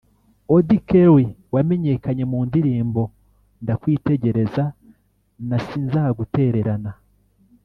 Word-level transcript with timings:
Auddy 0.51 0.77
Kelly 0.87 1.25
wamenyekanye 1.53 2.23
mu 2.31 2.39
ndirimbo 2.47 3.01
Ndakwitegereza 3.63 4.63
na 5.47 5.57
Sinzagutererana 5.65 6.91